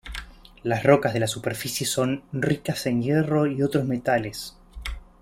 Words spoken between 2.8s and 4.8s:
en hierro y otros metales.